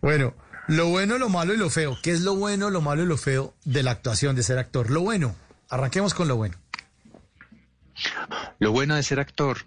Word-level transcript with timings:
Bueno, 0.00 0.34
lo 0.68 0.88
bueno, 0.88 1.18
lo 1.18 1.28
malo 1.28 1.54
y 1.54 1.56
lo 1.56 1.70
feo. 1.70 1.98
¿Qué 2.02 2.10
es 2.10 2.20
lo 2.20 2.36
bueno, 2.36 2.70
lo 2.70 2.80
malo 2.80 3.02
y 3.02 3.06
lo 3.06 3.16
feo 3.16 3.54
de 3.64 3.82
la 3.82 3.92
actuación, 3.92 4.36
de 4.36 4.42
ser 4.42 4.58
actor? 4.58 4.90
Lo 4.90 5.00
bueno, 5.00 5.34
arranquemos 5.68 6.14
con 6.14 6.28
lo 6.28 6.36
bueno. 6.36 6.56
Lo 8.58 8.70
bueno 8.72 8.94
de 8.94 9.02
ser 9.02 9.18
actor, 9.18 9.58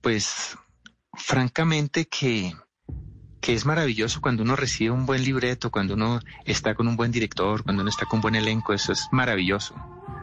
pues 0.00 0.56
francamente 1.12 2.06
que, 2.06 2.54
que 3.40 3.54
es 3.54 3.66
maravilloso 3.66 4.20
cuando 4.20 4.42
uno 4.42 4.56
recibe 4.56 4.92
un 4.92 5.04
buen 5.04 5.24
libreto, 5.24 5.70
cuando 5.70 5.94
uno 5.94 6.20
está 6.44 6.74
con 6.74 6.88
un 6.88 6.96
buen 6.96 7.10
director, 7.10 7.62
cuando 7.62 7.82
uno 7.82 7.90
está 7.90 8.06
con 8.06 8.18
un 8.18 8.22
buen 8.22 8.34
elenco, 8.36 8.72
eso 8.72 8.92
es 8.92 9.08
maravilloso. 9.12 9.74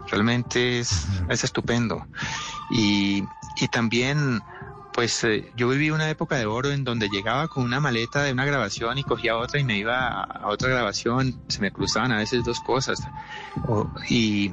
Realmente 0.09 0.79
es, 0.79 1.05
es 1.29 1.43
estupendo. 1.43 2.07
Y, 2.71 3.23
y 3.57 3.67
también 3.67 4.41
pues 4.97 5.23
eh, 5.25 5.51
yo 5.55 5.69
viví 5.69 5.91
una 5.91 6.09
época 6.09 6.37
de 6.37 6.47
oro 6.47 6.71
en 6.71 6.83
donde 6.83 7.07
llegaba 7.07 7.47
con 7.47 7.63
una 7.63 7.79
maleta 7.79 8.23
de 8.23 8.31
una 8.31 8.45
grabación 8.45 8.97
y 8.97 9.03
cogía 9.03 9.37
otra 9.37 9.59
y 9.59 9.63
me 9.63 9.77
iba 9.77 10.07
a, 10.07 10.47
otra 10.47 10.69
grabación, 10.69 11.39
se 11.49 11.61
me 11.61 11.71
cruzaban 11.71 12.11
a 12.11 12.17
veces 12.17 12.43
dos 12.43 12.59
cosas. 12.61 12.99
y 14.09 14.51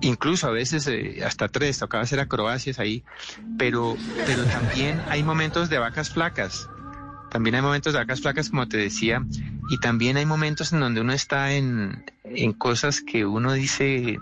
incluso 0.00 0.46
a 0.46 0.52
veces 0.52 0.86
eh, 0.86 1.22
hasta 1.22 1.48
tres, 1.48 1.78
tocaba 1.78 2.02
hacer 2.02 2.18
acrobacias 2.18 2.78
ahí, 2.78 3.04
pero, 3.58 3.94
pero 4.24 4.42
también 4.44 5.02
hay 5.10 5.22
momentos 5.22 5.68
de 5.68 5.76
vacas 5.76 6.08
flacas. 6.08 6.66
También 7.30 7.56
hay 7.56 7.60
momentos 7.60 7.92
de 7.92 7.98
vacas 7.98 8.22
flacas, 8.22 8.48
como 8.48 8.68
te 8.68 8.78
decía, 8.78 9.22
y 9.68 9.78
también 9.80 10.16
hay 10.16 10.24
momentos 10.24 10.72
en 10.72 10.80
donde 10.80 11.02
uno 11.02 11.12
está 11.12 11.52
en, 11.52 12.06
en 12.24 12.54
cosas 12.54 13.02
que 13.02 13.26
uno 13.26 13.52
dice, 13.52 14.18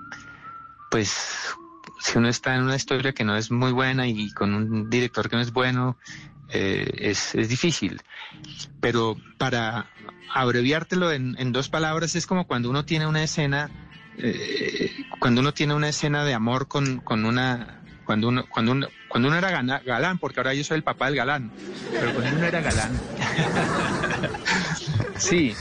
pues 0.90 1.54
si 2.00 2.18
uno 2.18 2.28
está 2.28 2.54
en 2.54 2.62
una 2.62 2.76
historia 2.76 3.12
que 3.12 3.24
no 3.24 3.36
es 3.36 3.50
muy 3.50 3.72
buena 3.72 4.06
y 4.06 4.30
con 4.32 4.54
un 4.54 4.90
director 4.90 5.28
que 5.28 5.36
no 5.36 5.42
es 5.42 5.52
bueno, 5.52 5.96
eh, 6.48 6.90
es, 6.96 7.34
es, 7.34 7.48
difícil. 7.48 8.00
Pero 8.80 9.16
para 9.38 9.86
abreviártelo 10.34 11.12
en, 11.12 11.36
en, 11.38 11.52
dos 11.52 11.68
palabras, 11.68 12.14
es 12.16 12.26
como 12.26 12.46
cuando 12.46 12.70
uno 12.70 12.84
tiene 12.84 13.06
una 13.06 13.22
escena, 13.22 13.70
eh, 14.18 14.90
cuando 15.18 15.40
uno 15.40 15.52
tiene 15.52 15.74
una 15.74 15.88
escena 15.88 16.24
de 16.24 16.34
amor 16.34 16.68
con, 16.68 17.00
con 17.00 17.24
una... 17.24 17.76
Cuando 18.04 18.28
uno, 18.28 18.44
cuando, 18.48 18.72
uno, 18.72 18.88
cuando 19.08 19.28
uno 19.28 19.38
era 19.38 19.50
galán, 19.52 20.18
porque 20.18 20.40
ahora 20.40 20.52
yo 20.52 20.64
soy 20.64 20.78
el 20.78 20.82
papá 20.82 21.06
del 21.06 21.14
galán, 21.14 21.52
pero 21.92 22.12
cuando 22.12 22.36
uno 22.38 22.44
era 22.44 22.60
galán. 22.60 23.00
sí, 25.16 25.54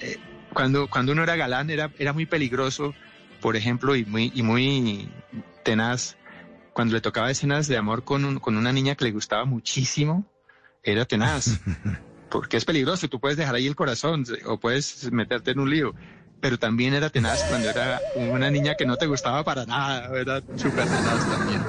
eh, 0.00 0.16
cuando, 0.52 0.88
cuando 0.88 1.12
uno 1.12 1.22
era 1.22 1.36
galán 1.36 1.70
era, 1.70 1.92
era 1.96 2.12
muy 2.12 2.26
peligroso 2.26 2.92
por 3.40 3.56
ejemplo, 3.56 3.96
y 3.96 4.04
muy, 4.04 4.30
y 4.34 4.42
muy 4.42 5.08
tenaz, 5.62 6.16
cuando 6.72 6.94
le 6.94 7.00
tocaba 7.00 7.30
escenas 7.30 7.68
de 7.68 7.76
amor 7.76 8.04
con, 8.04 8.38
con 8.38 8.56
una 8.56 8.72
niña 8.72 8.94
que 8.94 9.04
le 9.04 9.12
gustaba 9.12 9.44
muchísimo, 9.44 10.26
era 10.82 11.04
tenaz. 11.04 11.60
porque 12.30 12.56
es 12.56 12.64
peligroso, 12.64 13.08
tú 13.08 13.20
puedes 13.20 13.36
dejar 13.36 13.54
ahí 13.54 13.66
el 13.66 13.76
corazón 13.76 14.24
o 14.46 14.58
puedes 14.58 15.10
meterte 15.12 15.50
en 15.50 15.58
un 15.58 15.68
lío. 15.68 15.94
Pero 16.40 16.58
también 16.58 16.94
era 16.94 17.10
tenaz 17.10 17.44
cuando 17.44 17.68
era 17.68 18.00
una 18.16 18.50
niña 18.50 18.74
que 18.74 18.86
no 18.86 18.96
te 18.96 19.06
gustaba 19.06 19.44
para 19.44 19.66
nada, 19.66 20.18
era 20.18 20.40
súper 20.56 20.84
tenaz 20.84 21.28
también. 21.28 21.62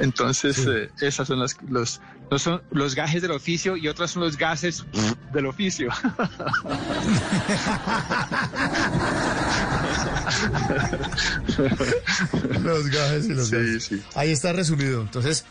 Entonces, 0.00 0.66
eh, 0.66 0.90
esas 1.00 1.28
son 1.28 1.38
las, 1.38 1.56
los, 1.68 2.00
son 2.36 2.60
los 2.72 2.96
gajes 2.96 3.22
del 3.22 3.30
oficio 3.30 3.76
y 3.76 3.86
otras 3.86 4.10
son 4.10 4.22
los 4.22 4.36
gases 4.36 4.84
del 5.32 5.46
oficio. 5.46 5.90
los 12.62 12.86
gajes 12.88 13.26
y 13.26 13.34
los 13.34 13.50
gajes. 13.50 13.90
Ahí 14.14 14.30
está 14.30 14.52
resumido. 14.52 15.02
Entonces, 15.02 15.44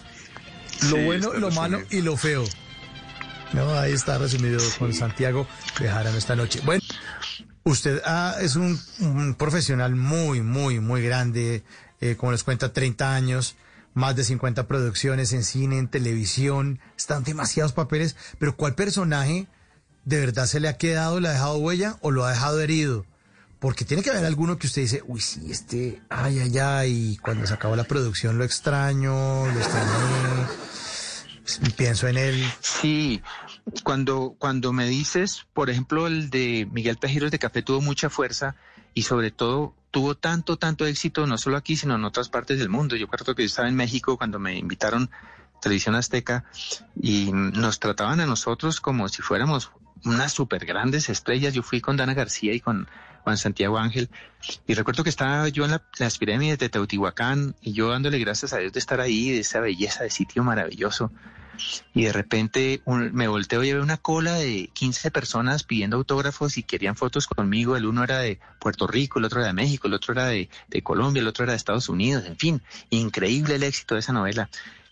lo 0.89 1.03
bueno, 1.03 1.33
lo 1.33 1.52
malo 1.52 1.81
y 1.89 2.02
lo 2.02 2.17
feo. 2.17 2.45
No, 3.53 3.73
ahí 3.73 3.94
está 3.94 4.17
resumido 4.17 4.59
con 4.77 4.94
Santiago 4.94 5.47
Bejarano 5.80 6.17
esta 6.17 6.36
noche. 6.36 6.61
Bueno, 6.64 6.83
usted 7.64 8.02
ah, 8.05 8.36
es 8.41 8.55
un, 8.55 8.80
profesional 9.38 9.95
muy, 9.95 10.41
muy, 10.41 10.80
muy 10.80 11.02
grande, 11.02 11.64
eh, 11.99 12.16
como 12.16 12.31
les 12.31 12.43
cuenta, 12.43 12.73
30 12.73 13.15
años, 13.15 13.55
más 13.95 14.15
de 14.15 14.23
50 14.23 14.67
producciones 14.67 15.33
en 15.33 15.43
cine, 15.43 15.80
en 15.80 15.87
televisión, 15.87 16.80
están 16.95 17.23
demasiados 17.23 17.73
papeles, 17.73 18.15
pero 18.37 18.55
¿cuál 18.55 18.75
personaje 18.75 19.48
de 20.05 20.20
verdad 20.20 20.45
se 20.45 20.60
le 20.60 20.67
ha 20.67 20.77
quedado, 20.77 21.20
le 21.20 21.30
ha 21.30 21.33
dejado 21.33 21.58
huella 21.58 21.98
o 22.02 22.11
lo 22.11 22.26
ha 22.26 22.32
dejado 22.32 22.60
herido? 22.60 23.05
Porque 23.60 23.83
tiene 23.83 24.04
que 24.04 24.10
haber 24.10 24.26
alguno 24.26 24.58
que 24.58 24.67
usted 24.67 24.83
dice, 24.83 25.04
uy, 25.05 25.20
sí, 25.20 25.52
este, 25.52 26.02
ay, 26.10 26.39
ay, 26.39 26.58
ay, 26.60 27.17
cuando 27.21 27.45
se 27.45 27.54
acabó 27.54 27.76
la 27.76 27.83
producción 27.83 28.37
lo 28.37 28.45
extraño, 28.45 29.45
lo 29.45 29.60
extrañé, 29.60 30.48
pienso 31.76 32.08
en 32.08 32.17
él. 32.17 32.54
Sí, 32.61 33.21
cuando, 33.83 34.36
cuando 34.37 34.71
me 34.71 34.87
dices, 34.87 35.45
por 35.54 35.70
ejemplo, 35.70 36.08
el 36.08 36.30
de 36.30 36.70
Miguel 36.71 36.98
Tejiros 36.98 37.31
de 37.31 37.39
Café 37.39 37.61
tuvo 37.61 37.81
mucha 37.81 38.10
fuerza 38.10 38.55
y 38.93 39.04
sobre 39.04 39.31
todo 39.31 39.76
tuvo 39.92 40.16
tanto, 40.16 40.58
tanto 40.58 40.86
éxito, 40.86 41.27
no 41.27 41.37
solo 41.37 41.58
aquí, 41.58 41.76
sino 41.76 41.95
en 41.95 42.05
otras 42.05 42.30
partes 42.30 42.60
del 42.60 42.70
mundo. 42.70 42.95
Yo 42.95 43.05
recuerdo 43.05 43.36
que 43.36 43.43
yo 43.43 43.48
estaba 43.48 43.67
en 43.67 43.76
México 43.76 44.17
cuando 44.17 44.39
me 44.39 44.58
invitaron 44.58 45.10
Televisión 45.61 45.95
Azteca 45.95 46.45
y 47.02 47.31
nos 47.33 47.80
trataban 47.80 48.20
a 48.21 48.26
nosotros 48.26 48.80
como 48.80 49.10
si 49.10 49.21
fuéramos 49.21 49.71
unas 50.05 50.32
súper 50.32 50.65
grandes 50.65 51.10
estrellas. 51.10 51.54
Yo 51.54 51.64
fui 51.64 51.82
con 51.82 51.98
Dana 51.98 52.14
García 52.14 52.54
y 52.54 52.60
con 52.60 52.87
Juan 53.23 53.37
Santiago 53.37 53.77
Ángel. 53.77 54.10
Y 54.67 54.73
recuerdo 54.73 55.04
que 55.04 55.10
estaba 55.10 55.48
yo 55.49 55.65
en 55.65 55.80
las 55.99 56.17
pirámides 56.17 56.60
de 56.60 56.70
Teotihuacán 56.70 57.55
y 57.61 57.73
yo 57.73 57.89
dándole 57.89 58.20
gracias 58.20 58.54
a 58.54 58.58
Dios 58.58 58.73
de 58.73 58.80
estar 58.80 59.02
ahí, 59.02 59.32
de 59.32 59.39
esa 59.39 59.60
belleza 59.60 60.04
de 60.04 60.10
sitio 60.10 60.43
maravilloso. 60.43 61.11
Y 61.93 62.05
de 62.05 62.14
repente 62.14 62.82
me 62.86 63.27
volteo 63.27 63.61
y 63.64 63.73
veo 63.73 63.83
una 63.83 63.98
cola 63.98 64.36
de 64.36 64.70
15 64.73 65.11
personas 65.11 65.64
pidiendo 65.64 65.98
autógrafos 65.98 66.58
y 66.58 66.64
querían 66.64 66.95
fotos 66.95 67.27
conmigo. 67.27 67.76
El 67.76 67.86
uno 67.86 68.04
era 68.04 68.20
de 68.20 68.39
Puerto 68.60 68.87
Rico, 68.87 69.20
el 69.20 69.26
otro 69.26 69.39
era 69.39 69.48
de 69.48 69.54
México, 69.54 69.87
el 69.87 69.93
otro 69.93 70.14
era 70.14 70.27
de 70.27 70.48
Colombia, 70.83 71.20
el 71.20 71.27
otro 71.27 71.43
era 71.43 71.52
de 71.52 71.58
Estados 71.58 71.89
Unidos. 71.89 72.23
En 72.26 72.37
fin, 72.37 72.61
increíble 72.89 73.55
el 73.55 73.64
éxito 73.64 73.95
de 73.95 73.99
esa 73.99 74.14
novela. 74.14 74.49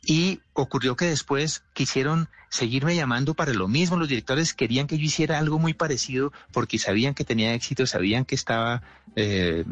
Y 0.08 0.40
ocurrió 0.54 0.96
que 0.96 1.06
después 1.06 1.64
quisieron 1.74 2.30
seguirme 2.50 2.96
llamando 2.96 3.34
para 3.34 3.54
lo 3.54 3.68
mismo. 3.68 3.98
Los 3.98 4.08
directores 4.08 4.54
querían 4.54 4.88
que 4.88 4.98
yo 4.98 5.04
hiciera 5.04 5.38
algo 5.38 5.60
muy 5.60 5.74
parecido 5.74 6.32
porque 6.54 6.80
sabían 6.80 7.14
que 7.14 7.26
tenía 7.26 7.54
éxito, 7.54 7.86
sabían 7.86 8.24
que 8.24 8.36
estaba 8.36 8.82
eh, 9.18 9.66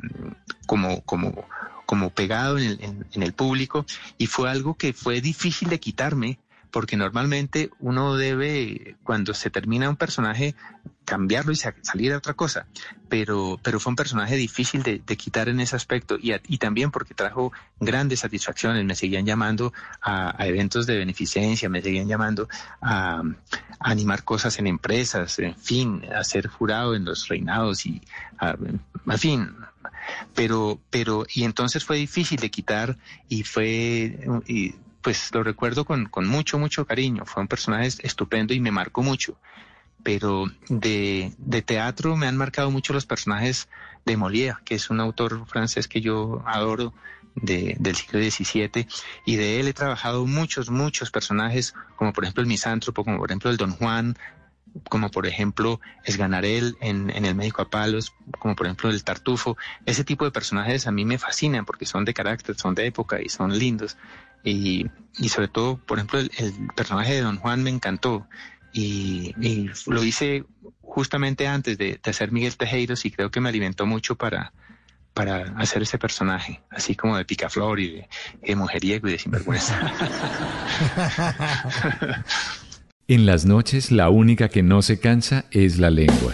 como, 0.67 0.99
como, 1.01 1.47
como 1.85 2.09
pegado 2.09 2.57
en 2.57 2.65
el, 2.65 3.05
en 3.13 3.23
el 3.23 3.31
público 3.31 3.85
y 4.17 4.27
fue 4.27 4.49
algo 4.51 4.75
que 4.75 4.91
fue 4.91 5.21
difícil 5.21 5.69
de 5.69 5.79
quitarme 5.79 6.37
porque 6.75 6.97
normalmente 6.97 7.69
uno 7.79 8.17
debe, 8.17 8.97
cuando 9.01 9.33
se 9.33 9.49
termina 9.49 9.89
un 9.89 9.95
personaje, 9.95 10.55
cambiarlo 11.05 11.53
y 11.53 11.55
salir 11.55 12.11
a 12.11 12.17
otra 12.17 12.33
cosa. 12.33 12.65
Pero, 13.07 13.57
pero 13.63 13.79
fue 13.79 13.91
un 13.91 13.95
personaje 13.95 14.35
difícil 14.35 14.83
de, 14.83 14.99
quitar 15.15 15.47
en 15.47 15.61
ese 15.61 15.77
aspecto 15.77 16.17
y, 16.21 16.33
y, 16.49 16.57
también 16.57 16.91
porque 16.91 17.13
trajo 17.13 17.53
grandes 17.79 18.19
satisfacciones. 18.19 18.83
Me 18.83 18.93
seguían 18.93 19.25
llamando 19.25 19.71
a, 20.01 20.35
eventos 20.39 20.85
de 20.85 20.97
beneficencia, 20.97 21.69
me 21.69 21.81
seguían 21.81 22.09
llamando 22.09 22.49
a, 22.81 23.23
animar 23.79 24.25
cosas 24.25 24.59
en 24.59 24.67
empresas, 24.67 25.39
en 25.39 25.55
fin, 25.55 26.03
a 26.13 26.25
ser 26.25 26.47
jurado 26.47 26.93
en 26.93 27.05
los 27.05 27.29
reinados 27.29 27.85
y, 27.85 28.01
en 28.41 29.17
fin, 29.17 29.55
pero, 30.33 30.81
pero, 30.89 31.25
y 31.33 31.45
entonces 31.45 31.85
fue 31.85 31.95
difícil 31.95 32.41
de 32.41 32.51
quitar 32.51 32.97
y 33.29 33.43
fue, 33.43 34.19
y 34.45 34.75
pues 35.05 35.29
lo 35.35 35.43
recuerdo 35.43 35.85
con, 35.85 36.07
con 36.07 36.25
mucho, 36.25 36.57
mucho 36.57 36.83
cariño. 36.87 37.25
Fue 37.27 37.43
un 37.43 37.47
personaje 37.47 37.89
estupendo 38.01 38.55
y 38.55 38.59
me 38.59 38.71
marcó 38.71 39.03
mucho. 39.03 39.37
Pero 40.01 40.47
de, 40.67 41.31
de 41.37 41.61
teatro 41.61 42.15
me 42.15 42.25
han 42.25 42.35
marcado 42.35 42.71
mucho 42.71 42.91
los 42.91 43.05
personajes 43.05 43.69
de 44.03 44.17
Molière, 44.17 44.57
que 44.65 44.73
es 44.73 44.89
un 44.89 44.99
autor 44.99 45.45
francés 45.45 45.87
que 45.87 46.01
yo 46.01 46.41
adoro 46.47 46.91
de, 47.35 47.75
del 47.79 47.95
siglo 47.95 48.19
XVII, 48.19 48.87
y 49.25 49.35
de 49.35 49.59
él 49.59 49.67
he 49.67 49.73
trabajado 49.73 50.25
muchos, 50.25 50.71
muchos 50.71 51.11
personajes, 51.11 51.75
como 51.97 52.11
por 52.11 52.23
ejemplo 52.23 52.41
el 52.41 52.47
misántropo, 52.47 53.03
como 53.03 53.19
por 53.19 53.29
ejemplo 53.29 53.51
el 53.51 53.57
Don 53.57 53.73
Juan, 53.73 54.17
como 54.89 55.11
por 55.11 55.27
ejemplo 55.27 55.79
Esganarel 56.03 56.77
en, 56.81 57.11
en 57.11 57.25
El 57.25 57.35
México 57.35 57.61
a 57.61 57.69
Palos, 57.69 58.15
como 58.39 58.55
por 58.55 58.65
ejemplo 58.65 58.89
el 58.89 59.03
Tartufo. 59.03 59.55
Ese 59.85 60.03
tipo 60.03 60.25
de 60.25 60.31
personajes 60.31 60.87
a 60.87 60.91
mí 60.91 61.05
me 61.05 61.19
fascinan 61.19 61.63
porque 61.63 61.85
son 61.85 62.05
de 62.05 62.13
carácter, 62.15 62.55
son 62.57 62.73
de 62.73 62.87
época 62.87 63.21
y 63.21 63.29
son 63.29 63.57
lindos. 63.57 63.97
Y, 64.45 64.85
y 65.17 65.29
sobre 65.29 65.47
todo, 65.47 65.77
por 65.77 65.97
ejemplo, 65.97 66.19
el, 66.19 66.31
personaje 66.75 67.15
de 67.15 67.21
Don 67.21 67.37
Juan 67.37 67.63
me 67.63 67.69
encantó. 67.69 68.27
Y, 68.73 69.33
lo 69.87 70.03
hice 70.03 70.43
justamente 70.81 71.47
antes 71.47 71.77
de, 71.77 71.99
hacer 72.03 72.31
Miguel 72.31 72.55
Tejeiros 72.55 73.05
y 73.05 73.11
creo 73.11 73.31
que 73.31 73.41
me 73.41 73.49
alimentó 73.49 73.85
mucho 73.85 74.15
para, 74.15 74.53
para 75.13 75.53
hacer 75.57 75.81
ese 75.81 75.97
personaje, 75.97 76.61
así 76.69 76.95
como 76.95 77.17
de 77.17 77.25
picaflor 77.25 77.79
y 77.79 77.91
de, 77.91 78.09
de 78.41 78.55
mujeriego 78.55 79.07
y 79.07 79.13
de 79.13 79.19
sinvergüenza. 79.19 79.79
en 83.07 83.25
las 83.25 83.45
noches 83.45 83.91
la 83.91 84.09
única 84.09 84.49
que 84.49 84.63
no 84.63 84.81
se 84.81 84.99
cansa 84.99 85.45
es 85.51 85.79
la 85.79 85.89
lengua. 85.89 86.33